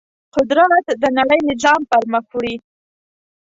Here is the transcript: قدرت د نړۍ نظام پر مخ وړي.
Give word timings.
قدرت 0.35 0.85
د 1.01 1.03
نړۍ 1.17 1.39
نظام 1.49 1.81
پر 1.89 2.03
مخ 2.11 2.25
وړي. 2.33 2.55